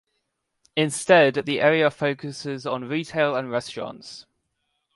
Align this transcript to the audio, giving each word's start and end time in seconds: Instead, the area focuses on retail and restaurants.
Instead, 0.75 1.35
the 1.45 1.61
area 1.61 1.91
focuses 1.91 2.65
on 2.65 2.85
retail 2.89 3.35
and 3.35 3.51
restaurants. 3.51 4.25